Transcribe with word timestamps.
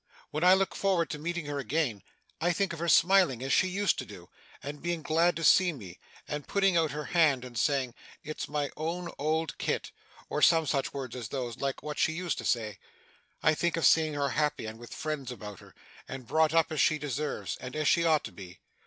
When 0.31 0.43
I 0.43 0.55
look 0.55 0.73
forward 0.73 1.11
to 1.11 1.19
meeting 1.19 1.45
her 1.45 1.59
again, 1.59 2.01
I 2.39 2.53
think 2.53 2.73
of 2.73 2.79
her 2.79 2.87
smiling 2.89 3.43
as 3.43 3.53
she 3.53 3.67
used 3.67 3.99
to 3.99 4.05
do, 4.07 4.29
and 4.63 4.81
being 4.81 5.03
glad 5.03 5.35
to 5.35 5.43
see 5.43 5.71
me, 5.71 5.99
and 6.27 6.47
putting 6.47 6.75
out 6.75 6.89
her 6.89 7.03
hand 7.03 7.45
and 7.45 7.55
saying, 7.55 7.93
"It's 8.23 8.49
my 8.49 8.71
own 8.75 9.11
old 9.19 9.59
Kit," 9.59 9.91
or 10.27 10.41
some 10.41 10.65
such 10.65 10.91
words 10.91 11.15
as 11.15 11.27
those 11.27 11.57
like 11.59 11.83
what 11.83 11.99
she 11.99 12.13
used 12.13 12.39
to 12.39 12.45
say. 12.45 12.79
I 13.43 13.53
think 13.53 13.77
of 13.77 13.85
seeing 13.85 14.15
her 14.15 14.29
happy, 14.29 14.65
and 14.65 14.79
with 14.79 14.91
friends 14.91 15.31
about 15.31 15.59
her, 15.59 15.75
and 16.07 16.25
brought 16.25 16.51
up 16.51 16.71
as 16.71 16.81
she 16.81 16.97
deserves, 16.97 17.55
and 17.57 17.75
as 17.75 17.87
she 17.87 18.03
ought 18.03 18.23
to 18.23 18.31
be. 18.31 18.59